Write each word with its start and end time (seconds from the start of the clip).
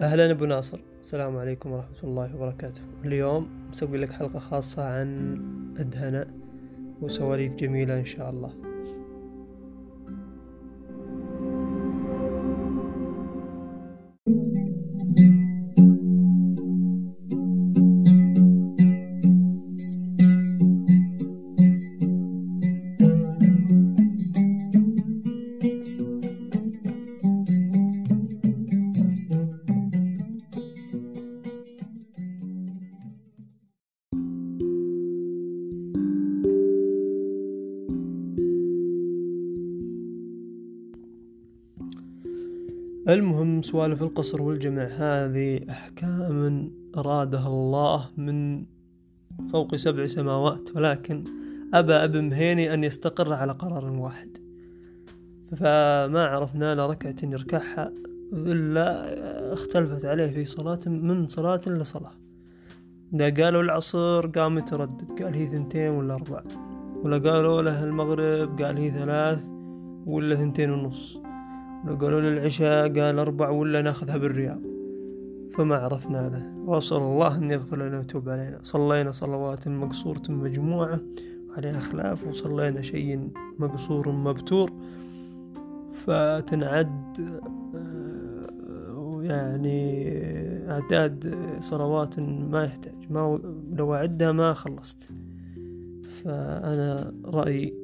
أهلا 0.00 0.30
أبو 0.30 0.44
ناصر. 0.44 0.80
السلام 1.00 1.36
عليكم 1.36 1.72
ورحمة 1.72 2.04
الله 2.04 2.36
وبركاته. 2.36 2.80
اليوم 3.04 3.48
مسوي 3.70 3.98
لك 3.98 4.12
حلقة 4.12 4.38
خاصة 4.38 4.84
عن 4.84 5.36
الدهنة 5.80 6.26
وسواليف 7.02 7.54
جميلة 7.54 7.98
إن 7.98 8.04
شاء 8.04 8.30
الله. 8.30 8.69
المهم 43.20 43.62
سوالف 43.62 44.02
القصر 44.02 44.42
والجمع 44.42 44.82
هذه 44.82 45.60
أحكام 45.70 46.70
أرادها 46.96 47.48
الله 47.48 48.08
من 48.16 48.64
فوق 49.52 49.76
سبع 49.76 50.06
سماوات 50.06 50.76
ولكن 50.76 51.24
أبى 51.74 51.92
ابن 51.92 52.24
مهيني 52.24 52.74
أن 52.74 52.84
يستقر 52.84 53.32
على 53.32 53.52
قرار 53.52 53.84
واحد. 53.84 54.36
فما 55.56 56.26
عرفنا 56.26 56.74
له 56.74 56.86
ركعة 56.86 57.16
يركعها 57.22 57.92
إلا 58.32 59.52
اختلفت 59.52 60.04
عليه 60.04 60.30
في 60.30 60.44
صلاة 60.44 60.80
من 60.86 61.26
صلاة 61.26 61.60
لصلاة. 61.66 62.12
إذا 63.14 63.44
قالوا 63.44 63.62
العصر 63.62 64.26
قام 64.26 64.58
يتردد 64.58 65.22
قال 65.22 65.34
هي 65.34 65.46
ثنتين 65.46 65.90
ولا 65.90 66.14
أربع 66.14 66.42
ولا 67.02 67.30
قالوا 67.30 67.62
له 67.62 67.84
المغرب 67.84 68.62
قال 68.62 68.76
هي 68.78 68.90
ثلاث 68.90 69.44
ولا 70.06 70.34
ثنتين 70.36 70.70
ونص. 70.70 71.29
لو 71.84 71.94
قالوا 71.96 72.20
العشاء 72.20 73.00
قال 73.00 73.18
أربع 73.18 73.50
ولا 73.50 73.82
ناخذها 73.82 74.16
بالرياض. 74.16 74.60
فما 75.54 75.76
عرفنا 75.76 76.28
له. 76.28 76.70
وأسأل 76.70 76.96
الله 76.96 77.36
أن 77.36 77.50
يغفر 77.50 77.76
لنا 77.76 77.98
ويتوب 77.98 78.28
علينا. 78.28 78.58
صلينا 78.62 79.12
صلوات 79.12 79.68
مقصورة 79.68 80.22
مجموعة 80.28 81.00
عليها 81.56 81.80
خلاف 81.80 82.26
وصلينا 82.26 82.82
شيء 82.82 83.30
مقصور 83.58 84.08
مبتور. 84.08 84.72
فتنعد 86.06 87.20
آه، 87.74 89.22
يعني 89.22 90.10
أعداد 90.70 91.34
صلوات 91.60 92.20
ما 92.20 92.64
يحتاج. 92.64 92.94
ما 93.10 93.40
لو 93.72 93.94
أعدها 93.94 94.32
ما 94.32 94.52
خلصت. 94.52 95.08
فأنا 96.24 97.14
رأيي 97.24 97.74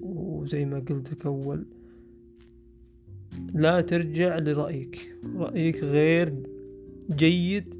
وزي 0.00 0.64
ما 0.64 0.78
قلت 0.88 1.26
أول 1.26 1.64
لا 3.54 3.80
ترجع 3.80 4.38
لرأيك. 4.38 5.16
رأيك 5.36 5.84
غير 5.84 6.34
جيد 7.10 7.74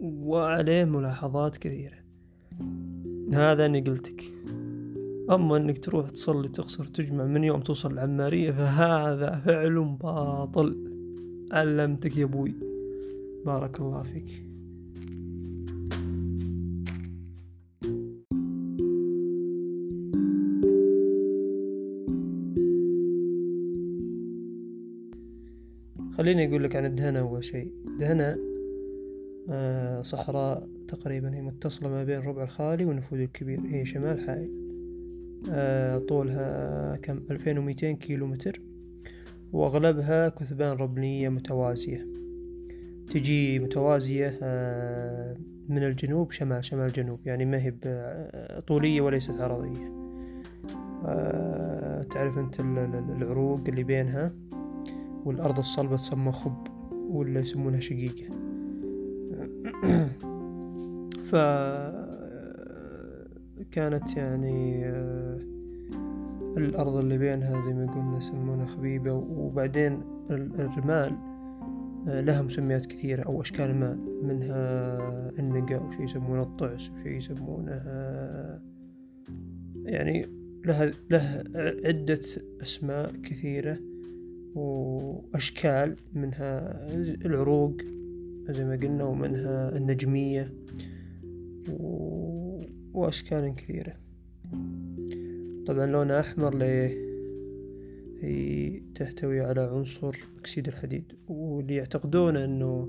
وعليه 0.00 0.84
ملاحظات 0.84 1.56
كثيرة. 1.56 1.96
هذا 3.32 3.66
أنا 3.66 3.78
قلتك. 3.78 4.24
أما 5.30 5.56
أنك 5.56 5.78
تروح 5.78 6.10
تصلي 6.10 6.48
تقصر 6.48 6.84
تجمع 6.84 7.24
من 7.24 7.44
يوم 7.44 7.60
توصل 7.60 7.92
العمارية 7.92 8.50
فهذا 8.50 9.42
فعل 9.44 9.96
باطل. 10.02 10.90
علمتك 11.52 12.16
يا 12.16 12.24
أبوي. 12.24 12.54
بارك 13.46 13.80
الله 13.80 14.02
فيك. 14.02 14.45
خليني 26.26 26.48
أقول 26.48 26.64
لك 26.64 26.76
عن 26.76 26.84
الدهنة 26.84 27.20
أول 27.20 27.44
شيء. 27.44 27.72
دهنة 27.98 28.36
آه، 29.50 30.02
صحراء 30.02 30.68
تقريبا 30.88 31.34
هي 31.34 31.42
متصلة 31.42 31.88
ما 31.88 32.04
بين 32.04 32.18
الربع 32.18 32.42
الخالي 32.42 32.84
والنفوذ 32.84 33.20
الكبير 33.20 33.60
هي 33.60 33.86
شمال 33.86 34.20
حائل 34.20 34.50
آه، 35.50 35.98
طولها 35.98 36.96
كم؟ 36.96 37.20
ألفين 37.30 37.58
وميتين 37.58 37.96
كيلو 37.96 38.26
متر 38.26 38.60
وأغلبها 39.52 40.28
كثبان 40.28 40.76
ربنية 40.76 41.28
متوازية. 41.28 42.06
تجي 43.10 43.58
متوازية 43.58 44.38
آه، 44.42 45.36
من 45.68 45.82
الجنوب 45.82 46.30
شمال 46.30 46.64
شمال 46.64 46.86
جنوب. 46.92 47.20
يعني 47.26 47.44
ما 47.44 47.58
هي 47.58 47.74
طولية 48.66 49.00
وليست 49.00 49.40
عرضية. 49.40 49.96
تعرف 52.10 52.38
أنت 52.38 52.60
العروق 52.60 53.60
اللي 53.68 53.84
بينها؟ 53.84 54.32
والأرض 55.26 55.58
الصلبة 55.58 55.96
تسمى 55.96 56.32
خب 56.32 56.68
ولا 56.92 57.40
يسمونها 57.40 57.80
شقيقة 57.80 58.28
ف 61.30 61.36
كانت 63.70 64.16
يعني 64.16 64.86
آه، 64.86 65.38
الأرض 66.56 66.96
اللي 66.96 67.18
بينها 67.18 67.60
زي 67.60 67.74
ما 67.74 67.86
قلنا 67.86 68.18
يسمونها 68.18 68.66
خبيبة 68.66 69.12
وبعدين 69.12 70.00
الرمال 70.30 71.16
آه، 72.08 72.20
لها 72.20 72.42
مسميات 72.42 72.86
كثيرة 72.86 73.22
أو 73.22 73.40
أشكال 73.40 73.74
مال 73.74 73.98
منها 74.22 75.08
النقا 75.38 75.76
وشي 75.76 76.02
يسمونه 76.02 76.42
الطعس 76.42 76.90
وشي 76.90 77.16
يسمونها 77.16 78.62
يعني 79.84 80.26
لها 80.64 80.90
له 81.10 81.44
عدة 81.84 82.20
أسماء 82.62 83.12
كثيرة. 83.22 83.78
وأشكال 84.56 85.96
منها 86.14 86.86
العروق 87.24 87.76
زي 88.48 88.64
ما 88.64 88.76
قلنا 88.76 89.04
ومنها 89.04 89.76
النجمية 89.76 90.52
وأشكال 92.94 93.54
كثيرة. 93.56 93.96
طبعا 95.66 95.86
لونها 95.86 96.20
أحمر 96.20 96.54
ليه؟ 96.54 97.06
هي 98.20 98.80
تحتوي 98.94 99.40
على 99.40 99.60
عنصر 99.60 100.16
أكسيد 100.38 100.68
الحديد 100.68 101.12
واللي 101.28 101.74
يعتقدون 101.74 102.36
أنه 102.36 102.88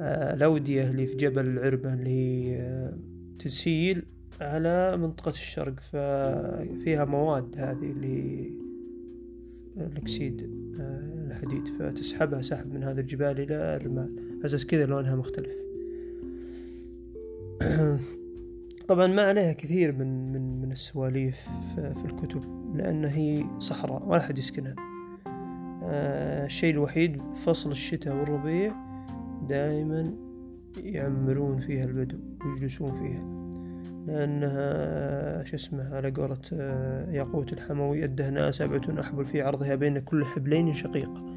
آه، 0.00 0.34
الأودية 0.34 0.90
اللي 0.90 1.06
في 1.06 1.16
جبل 1.16 1.46
العربة 1.46 1.94
اللي 1.94 2.10
هي 2.10 2.56
آه، 2.60 2.98
تسيل 3.38 4.04
على 4.40 4.96
منطقة 4.96 5.30
الشرق 5.30 5.80
ففيها 5.80 7.04
مواد 7.04 7.54
هذه 7.58 7.90
اللي 7.90 8.50
الأكسيد. 9.76 10.63
الحديد. 10.80 11.68
فتسحبها 11.68 12.42
سحب 12.42 12.74
من 12.74 12.84
هذا 12.84 13.00
الجبال 13.00 13.40
إلى 13.40 13.76
الرمال 13.76 14.10
أساس 14.44 14.66
كذا 14.66 14.86
لونها 14.86 15.16
مختلف. 15.16 15.52
طبعا 18.88 19.06
ما 19.06 19.22
عليها 19.22 19.52
كثير 19.52 19.92
من 19.92 20.32
من 20.32 20.60
من 20.60 20.72
السواليف 20.72 21.48
في 21.74 22.04
الكتب 22.04 22.40
لأن 22.74 23.04
هي 23.04 23.44
صحراء 23.58 24.08
ولا 24.08 24.20
أحد 24.20 24.38
يسكنها. 24.38 24.74
آه، 25.84 26.46
الشيء 26.46 26.70
الوحيد 26.70 27.22
فصل 27.32 27.70
الشتاء 27.70 28.16
والربيع 28.16 28.74
دائما 29.48 30.14
يعمرون 30.82 31.58
فيها 31.58 31.84
البدو 31.84 32.18
ويجلسون 32.44 32.92
فيها. 32.92 33.43
لأنها 34.06 35.44
شو 35.44 35.56
اسمه 35.56 35.94
على 35.94 36.10
قولة 36.10 36.38
آه، 36.52 37.10
ياقوت 37.10 37.52
الحموي 37.52 38.04
الدهناء 38.04 38.50
سبعة 38.50 39.00
أحبل 39.00 39.24
في 39.24 39.42
عرضها 39.42 39.74
بين 39.74 39.98
كل 39.98 40.24
حبلين 40.24 40.74
شقيقة 40.74 41.34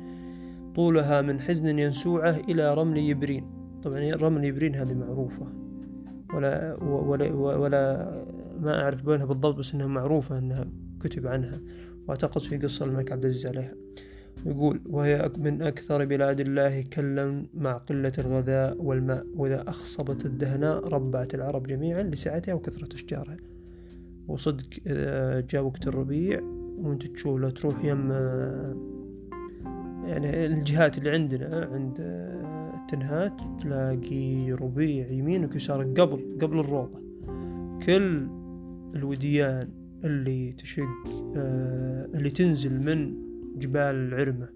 طولها 0.78 1.22
من 1.22 1.40
حزن 1.40 1.80
ينسوعه 1.80 2.38
إلى 2.50 2.74
رمل 2.74 2.98
يبرين. 2.98 3.44
طبعا 3.84 4.16
رمل 4.16 4.46
يبرين 4.46 4.76
هذه 4.76 4.94
معروفة. 4.94 5.48
ولا 6.34 6.84
ولا 6.84 7.34
ولا 7.34 8.12
ما 8.60 8.84
أعرف 8.84 9.08
وينها 9.08 9.26
بالضبط 9.26 9.56
بس 9.56 9.74
إنها 9.74 9.88
معروفة 9.88 10.38
إنها 10.38 10.68
كتب 11.00 11.28
عنها. 11.28 11.62
وأعتقد 12.08 12.42
في 12.42 12.58
قصة 12.58 12.86
الملك 12.86 13.12
عبد 13.12 13.26
العزيز 13.26 13.48
عليها. 13.48 13.74
يقول 14.48 14.82
وهي 14.86 15.32
من 15.38 15.62
أكثر 15.62 16.06
بلاد 16.06 16.40
الله 16.40 16.82
كلا 16.82 17.46
مع 17.54 17.74
قلة 17.74 18.12
الغذاء 18.20 18.82
والماء 18.82 19.26
وإذا 19.36 19.70
أخصبت 19.70 20.26
الدهناء 20.26 20.88
ربعت 20.88 21.36
العرب 21.36 21.68
جميعا 21.68 22.04
لسعتها 22.04 22.54
وكثرة 22.54 22.94
أشجارها. 22.94 23.38
وصدق 24.28 24.66
جاء 25.50 25.64
وقت 25.64 25.88
الربيع 25.88 26.42
وأنت 26.78 27.08
تشوف 27.08 27.40
لو 27.40 27.50
تروح 27.50 27.86
يم 27.86 28.12
يعني 30.08 30.46
الجهات 30.46 30.98
اللي 30.98 31.10
عندنا 31.10 31.70
عند 31.74 31.96
التنهات 32.82 33.42
تلاقي 33.62 34.52
ربيع 34.52 35.12
يمينك 35.12 35.54
ويسارك 35.54 36.00
قبل 36.00 36.38
قبل 36.42 36.60
الروضة. 36.60 37.00
كل 37.86 38.28
الوديان 38.96 39.70
اللي 40.04 40.52
تشق 40.52 41.08
اللي 42.16 42.30
تنزل 42.30 42.82
من 42.84 43.27
جبال 43.60 43.96
العرمة. 43.96 44.48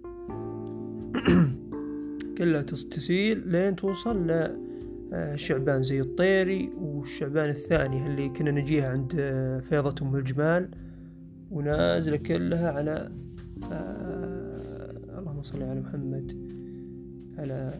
كلها 2.37 2.61
تسيل 2.61 3.47
لين 3.47 3.75
توصل 3.75 4.31
لشعبان 5.11 5.83
زي 5.83 6.01
الطيري 6.01 6.69
والشعبان 6.77 7.49
الثاني 7.49 8.07
اللي 8.07 8.29
كنا 8.29 8.51
نجيها 8.51 8.89
عند 8.89 9.11
فيضة 9.69 10.07
أم 10.07 10.15
الجمال 10.15 10.69
ونازلة 11.51 12.17
كلها 12.17 12.71
على 12.71 13.11
آه 13.71 15.19
اللهم 15.19 15.43
صل 15.43 15.63
على 15.63 15.79
محمد 15.79 16.27
على 17.37 17.73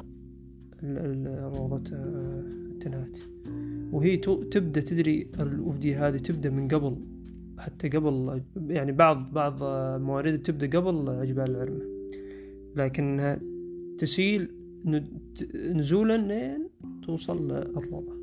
روضة 1.56 1.96
آه 1.96 2.44
التنات 2.72 3.18
وهي 3.92 4.18
تبدأ 4.18 4.82
تدري 4.82 5.28
الأودية 5.40 6.08
هذه 6.08 6.18
تبدأ 6.18 6.50
من 6.50 6.68
قبل 6.68 6.98
حتى 7.62 7.90
قبل 7.90 8.42
يعني 8.68 8.92
بعض 8.92 9.34
بعض 9.34 9.63
موارد 10.02 10.42
تبدأ 10.42 10.80
قبل 10.80 11.28
جبال 11.28 11.52
العرمة 11.52 11.86
لكنها 12.75 13.40
تسيل 13.98 14.52
نزولا 15.56 16.18
لين 16.18 16.68
توصل 17.06 17.48
للروضة 17.48 18.22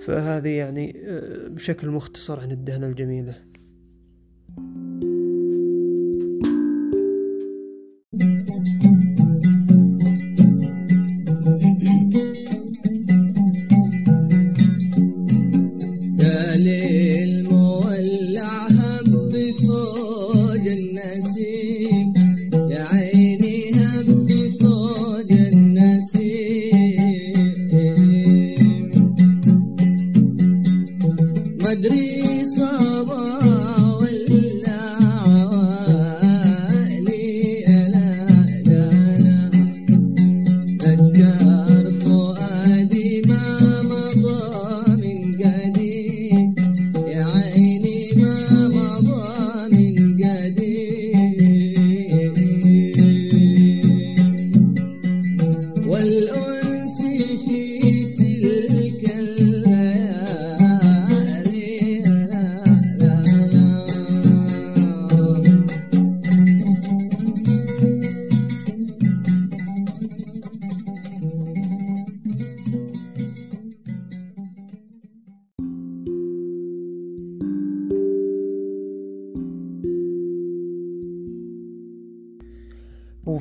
فهذه 0.00 0.48
يعني 0.48 1.02
آه، 1.04 1.48
بشكل 1.48 1.90
مختصر 1.90 2.40
عن 2.40 2.52
الدهنة 2.52 2.86
الجميلة. 2.86 3.34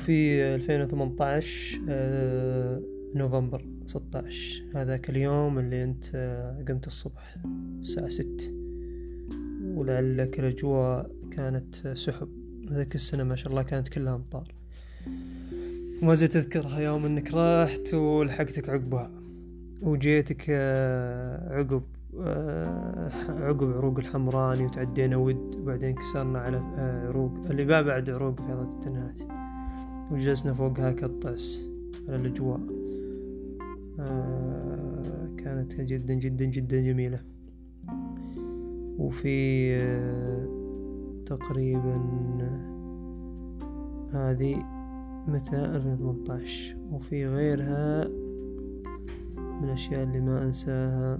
وفي 0.06 0.56
2018 0.56 1.82
آه، 1.90 2.82
نوفمبر 3.16 3.66
16 3.86 4.64
هذاك 4.76 5.10
اليوم 5.10 5.60
اللي 5.60 5.84
انت 5.84 6.06
آه، 6.16 6.64
قمت 6.68 6.88
الصبح 6.88 7.36
الساعة 7.80 8.10
ستة. 8.10 8.52
ولعلك 9.64 10.40
الأجواء 10.40 11.12
كانت 11.32 11.88
سحب. 11.88 12.30
ذاك 12.70 12.96
السنة 12.96 13.24
ما 13.24 13.36
شاء 13.36 13.50
الله 13.50 13.64
كانت 13.64 13.88
كلها 13.88 14.16
أمطار. 14.16 14.54
وما 16.02 16.14
زلت 16.14 16.34
تذكرها 16.34 16.80
يوم 16.80 17.06
إنك 17.06 17.34
رحت 17.34 17.94
ولحقتك 17.94 18.70
عقبها. 18.70 19.12
وجيتك 19.82 20.46
آه، 20.50 21.58
عقب 21.58 21.84
عقب 23.30 23.74
عروق 23.74 24.00
الحمراني 24.00 24.66
وتعدينا 24.66 25.18
ود 25.18 25.56
وبعدين 25.56 25.96
كسرنا 25.96 26.40
على 26.40 26.58
عروق 27.08 27.34
اللي 27.50 27.66
بعد 27.66 28.10
عروق 28.10 28.42
فيضة 28.42 28.76
التنهات. 28.76 29.20
وجلسنا 30.12 30.54
فوقها 30.54 30.92
كالطعس 30.92 31.68
على 32.08 32.16
الأجواء. 32.16 32.60
آه 34.00 35.30
كانت 35.38 35.82
جدا 35.82 36.14
جدا 36.14 36.46
جدا 36.46 36.82
جميلة. 36.82 37.20
وفي 38.98 39.76
آه 39.76 40.48
تقريبا 41.26 41.96
هذه 44.14 44.56
متى؟ 45.28 45.56
2018 45.56 46.78
وفي 46.92 47.28
غيرها 47.28 48.08
من 49.38 49.64
الأشياء 49.64 50.04
اللي 50.04 50.20
ما 50.20 50.44
أنساها 50.44 51.20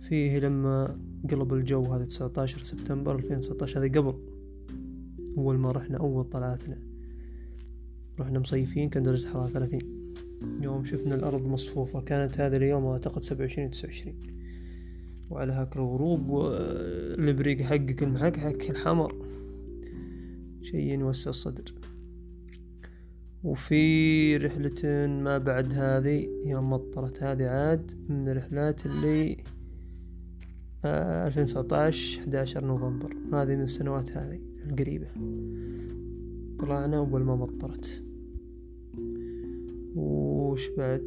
فيه 0.00 0.38
لما 0.38 0.98
قلب 1.30 1.54
الجو 1.54 1.82
هذا 1.82 2.04
19 2.04 2.62
سبتمبر 2.62 3.14
2019 3.14 3.78
هذا 3.80 4.00
قبل 4.00 4.14
أول 5.38 5.58
ما 5.58 5.70
رحنا 5.70 5.98
أول 5.98 6.24
طلعتنا. 6.24 6.89
رحنا 8.20 8.38
مصيفين 8.38 8.88
كان 8.88 9.02
درجة 9.02 9.26
الحرارة 9.26 9.46
ثلاثين. 9.46 10.12
يوم 10.60 10.84
شفنا 10.84 11.14
الأرض 11.14 11.46
مصفوفة 11.46 12.00
كانت 12.00 12.40
هذا 12.40 12.56
اليوم 12.56 12.86
أعتقد 12.86 13.22
سبعة 13.22 13.40
وعشرين 13.40 13.70
تسعة 13.70 13.88
وعشرين. 13.88 14.16
وعلى 15.30 15.52
هاك 15.52 15.76
الغروب 15.76 16.28
والبريق 16.28 17.62
حقك 17.62 18.02
المحقحك 18.02 18.70
الحمر. 18.70 19.14
شي 20.62 20.94
يوسع 20.94 21.30
الصدر. 21.30 21.74
وفي 23.44 24.36
رحلة 24.36 25.06
ما 25.06 25.38
بعد 25.38 25.74
هذه 25.74 26.28
يوم 26.44 26.70
مطرت 26.70 27.22
هذه 27.22 27.44
عاد 27.44 27.92
من 28.08 28.28
الرحلات 28.28 28.86
اللي 28.86 29.36
آه، 30.84 31.26
ألفين 31.26 31.44
تسعتاش 31.44 32.18
حداشر 32.18 32.64
نوفمبر. 32.64 33.16
هذه 33.32 33.56
من 33.56 33.62
السنوات 33.62 34.12
هذه 34.12 34.40
القريبة. 34.66 35.06
طلعنا 36.58 36.96
أول 36.96 37.22
ما 37.22 37.36
مطرت 37.36 38.02
وش 39.96 40.68
بعد 40.68 41.02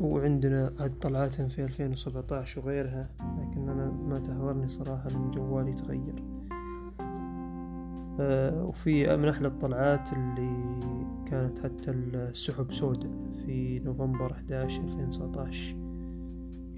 وعندنا 0.00 0.72
عاد 0.78 0.98
طلعات 1.00 1.42
في 1.42 1.64
2017 1.64 2.60
وغيرها 2.60 3.08
لكن 3.20 3.68
أنا 3.68 3.90
ما 4.08 4.14
تحضرني 4.14 4.68
صراحة 4.68 5.08
لأن 5.08 5.30
جوالي 5.30 5.72
تغير. 5.72 6.24
آه 8.20 8.64
وفي 8.64 9.16
من 9.16 9.28
أحلى 9.28 9.48
الطلعات 9.48 10.12
اللي 10.12 10.80
كانت 11.26 11.58
حتى 11.58 11.90
السحب 11.90 12.72
سوداء 12.72 13.12
في 13.46 13.78
نوفمبر 13.78 14.32
11 14.32 14.82
2019 14.82 15.76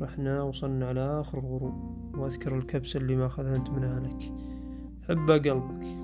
رحنا 0.03 0.43
وصلنا 0.43 0.89
على 0.89 1.21
آخر 1.21 1.39
الغروب 1.39 1.75
وأذكر 2.17 2.59
الكبسة 2.59 3.01
اللي 3.01 3.17
ما 3.17 3.29
أنت 3.57 3.71
من 3.71 3.85
أهلك 3.85 4.33
حبة 5.09 5.35
قلبك. 5.35 6.02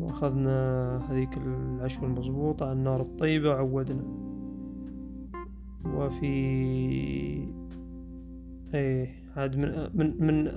وأخذنا 0.00 0.98
هذيك 1.10 1.36
العشوة 1.36 2.04
المضبوطة 2.04 2.66
على 2.66 2.72
النار 2.72 3.00
الطيبة 3.00 3.48
وعودنا 3.48 4.04
وفي 5.84 6.26
إيه 8.74 9.24
عاد 9.36 9.56
من 9.56 9.90
من 9.94 10.26
من 10.26 10.48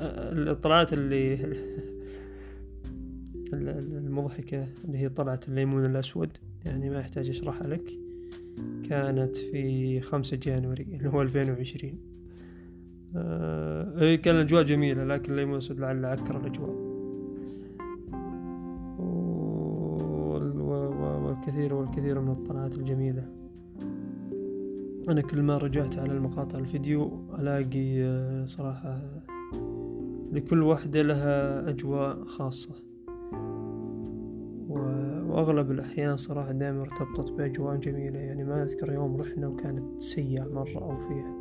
الطلعات 0.48 0.94
اللي 0.94 1.36
المضحكة 3.54 4.68
اللي 4.86 4.98
هي 4.98 5.10
طلعة 5.10 5.40
الليمون 5.48 5.86
الأسود 5.86 6.38
يعني 6.66 6.90
ما 6.90 7.00
يحتاج 7.00 7.30
أشرحها 7.30 7.68
لك 7.68 7.92
كانت 8.90 9.36
في 9.36 10.02
خمسة 10.02 10.38
جانوري 10.38 10.84
اللي 10.84 11.10
هو 11.10 11.22
ألفين 11.22 11.52
وعشرين. 11.52 12.00
آه 13.16 14.16
كان 14.16 14.36
الأجواء 14.36 14.64
جميلة 14.64 15.04
لكن 15.04 15.32
الليمون 15.32 15.54
الأسود 15.54 15.80
لعل 15.80 16.06
عكر 16.06 16.38
الأجواء. 16.38 16.97
والكثير 21.48 21.74
والكثير 21.74 22.20
من 22.20 22.32
الطلعات 22.32 22.78
الجميلة. 22.78 23.24
أنا 25.10 25.22
كل 25.22 25.42
ما 25.42 25.58
رجعت 25.58 25.98
على 25.98 26.12
المقاطع 26.12 26.60
الفيديو 26.60 27.22
ألاقي 27.40 28.04
آه، 28.04 28.46
صراحة 28.46 29.02
لكل 30.32 30.64
واحدة 30.64 31.02
لها 31.02 31.70
أجواء 31.70 32.24
خاصة. 32.24 32.76
وأغلب 34.70 35.72
الأحيان 35.72 36.18
صراحة 36.18 36.52
دائما 36.52 36.82
ارتبطت 36.82 37.32
بأجواء 37.32 37.76
جميلة. 37.76 38.20
يعني 38.20 38.44
ما 38.44 38.64
أذكر 38.64 38.94
يوم 38.94 39.18
رحنا 39.18 39.48
وكانت 39.48 40.02
سيئة 40.02 40.44
مرة 40.54 40.80
أو 40.80 40.98
فيها. 40.98 41.36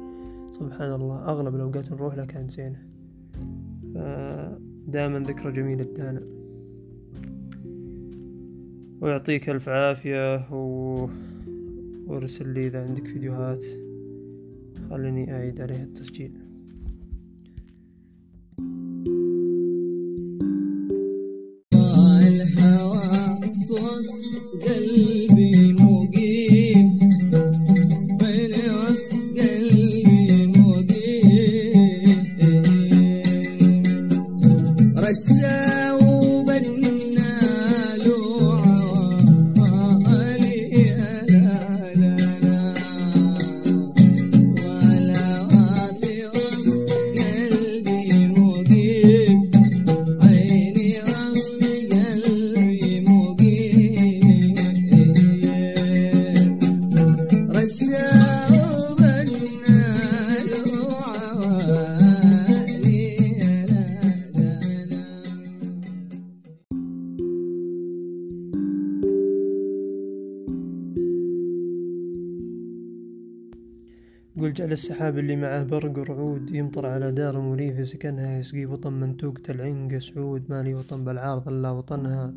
سبحان 0.50 0.92
الله 0.92 1.24
أغلب 1.24 1.54
الأوقات 1.54 1.92
نروح 1.92 2.14
لها 2.14 2.24
كانت 2.24 2.50
زينة. 2.50 2.86
دائما 4.86 5.18
ذكرى 5.18 5.52
جميلة 5.52 5.84
دانا 5.84 6.35
ويعطيك 9.00 9.50
ألف 9.50 9.68
عافية 9.68 10.52
و... 10.52 11.08
وأرسل 12.06 12.48
لي 12.48 12.60
إذا 12.60 12.82
عندك 12.82 13.06
فيديوهات. 13.06 13.64
خليني 14.90 15.34
أعيد 15.34 15.60
عليها 15.60 15.82
التسجيل. 15.82 16.45
يقول 74.56 74.68
جعل 74.68 74.72
السحاب 74.72 75.18
اللي 75.18 75.36
معه 75.36 75.62
برق 75.64 75.98
ورعود 75.98 76.54
يمطر 76.54 76.86
على 76.86 77.12
دار 77.12 77.40
مريفة 77.40 77.84
سكنها 77.84 78.38
يسقي 78.38 78.66
وطن 78.66 78.92
منتوق 78.92 79.38
العنق 79.48 79.98
سعود 79.98 80.42
مالي 80.48 80.74
وطن 80.74 81.04
بالعارض 81.04 81.48
الا 81.48 81.70
وطنها. 81.70 82.34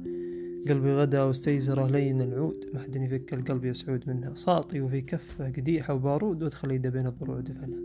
قلبي 0.70 0.94
غدا 0.94 1.24
واستيسره 1.24 1.88
لين 1.88 2.22
العود 2.22 2.66
ما 2.74 2.80
حد 2.80 2.96
يفك 2.96 3.34
القلب 3.34 3.66
يسعود 3.66 4.04
منها. 4.08 4.34
ساطي 4.36 4.82
وفي 4.82 5.02
كفه 5.02 5.46
قديحة 5.46 5.94
وبارود 5.94 6.44
وادخل 6.44 6.72
يده 6.72 6.90
بين 6.90 7.08
الضروع 7.08 7.40
دفنها 7.40 7.80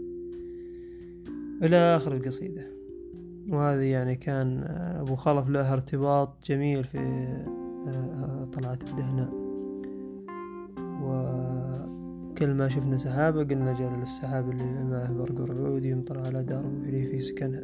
إلى 1.62 1.76
آخر 1.76 2.16
القصيدة. 2.16 2.66
وهذه 3.48 3.84
يعني 3.84 4.16
كان 4.16 4.58
آه، 4.58 5.00
أبو 5.00 5.16
خلف 5.16 5.48
له 5.48 5.72
ارتباط 5.72 6.46
جميل 6.46 6.84
في 6.84 6.98
آه، 7.88 8.48
طلعة 8.52 8.78
الدهنة 8.90 9.44
وكل 12.34 12.54
ما 12.54 12.68
شفنا 12.68 12.96
سحابة 12.96 13.44
قلنا 13.44 13.72
جعل 13.72 14.02
السحاب 14.02 14.50
اللي 14.50 14.84
معه 14.84 15.12
برق 15.12 15.40
ورعود 15.40 15.84
يمطر 15.84 16.18
على 16.18 16.42
دار 16.42 16.66
وفي 16.66 17.06
في 17.06 17.20
سكنها. 17.20 17.62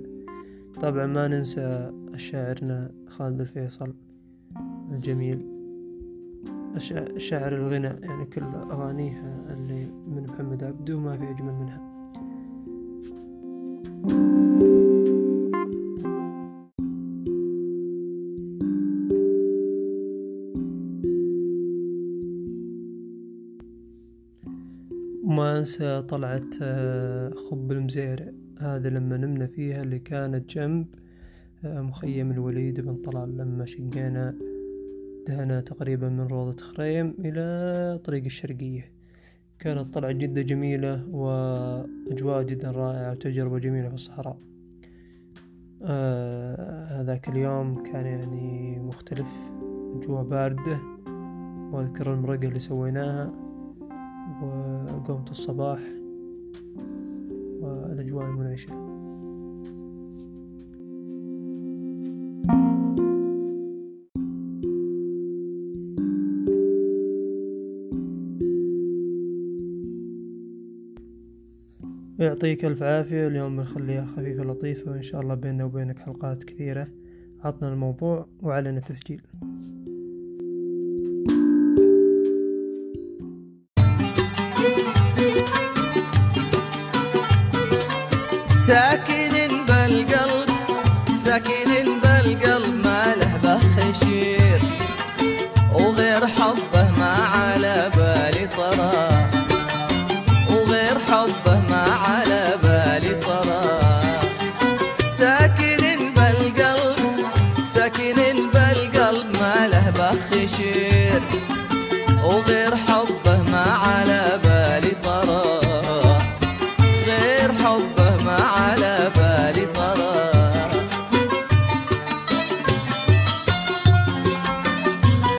طبعا 0.80 1.06
ما 1.06 1.28
ننسى 1.28 1.92
شاعرنا 2.16 2.90
خالد 3.06 3.40
الفيصل 3.40 3.94
الجميل. 4.92 5.46
شاعر 7.16 7.54
الغنى 7.54 7.86
يعني 7.86 8.24
كل 8.24 8.42
أغانيه 8.42 9.46
اللي 9.50 9.86
من 10.08 10.22
محمد 10.28 10.64
عبده 10.64 10.98
ما 10.98 11.16
في 11.16 11.30
أجمل 11.30 11.54
منها. 11.54 11.90
وما 25.30 25.58
أنسى 25.58 26.02
طلعة 26.02 26.50
آه، 26.62 27.30
خب 27.30 27.72
المزيرع 27.72 28.26
هذا 28.58 28.88
لما 28.88 29.16
نمنا 29.16 29.46
فيها 29.46 29.82
اللي 29.82 29.98
كانت 29.98 30.50
جنب 30.50 30.86
آه، 31.64 31.80
مخيم 31.80 32.30
الوليد 32.30 32.80
بن 32.80 32.96
طلال. 32.96 33.36
لما 33.36 33.66
شقينا 33.66 34.34
دهنا 35.26 35.60
تقريبا 35.60 36.08
من 36.08 36.20
روضة 36.20 36.56
خريم 36.62 37.14
إلى 37.18 38.00
طريق 38.04 38.24
الشرقية. 38.24 38.92
كانت 39.58 39.94
طلعة 39.94 40.12
جدا 40.12 40.42
جميلة 40.42 41.08
وأجواء 41.08 42.42
جدا 42.42 42.70
رائعة 42.70 43.10
وتجربة 43.10 43.58
جميلة 43.58 43.88
في 43.88 43.94
الصحراء. 43.94 44.38
آه 45.82 47.00
هذاك 47.00 47.28
اليوم 47.28 47.82
كان 47.82 48.06
يعني 48.06 48.78
مختلف 48.78 49.28
أجواء 49.96 50.24
باردة. 50.24 50.78
وأذكر 51.72 52.14
المرقة 52.14 52.48
اللي 52.48 52.58
سويناها. 52.58 53.49
وقومة 54.42 55.30
الصباح 55.30 55.80
والأجواء 57.60 58.26
المنعشة. 58.26 58.90
يعطيك 72.18 72.64
ألف 72.64 72.82
عافية 72.82 73.26
اليوم 73.26 73.56
بنخليها 73.56 74.04
خفيفة 74.06 74.44
لطيفة 74.44 74.90
وإن 74.90 75.02
شاء 75.02 75.20
الله 75.20 75.34
بيننا 75.34 75.64
وبينك 75.64 75.98
حلقات 75.98 76.44
كثيرة. 76.44 76.88
عطنا 77.44 77.72
الموضوع 77.72 78.26
وعلنا 78.42 78.80
تسجيل 78.80 79.22